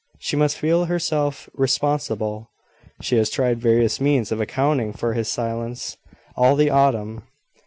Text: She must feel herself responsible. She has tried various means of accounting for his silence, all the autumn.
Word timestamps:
She 0.17 0.35
must 0.35 0.57
feel 0.57 0.85
herself 0.85 1.47
responsible. 1.53 2.49
She 3.03 3.17
has 3.17 3.29
tried 3.29 3.61
various 3.61 4.01
means 4.01 4.31
of 4.31 4.41
accounting 4.41 4.93
for 4.93 5.13
his 5.13 5.27
silence, 5.27 5.95
all 6.35 6.55
the 6.55 6.71
autumn. 6.71 7.21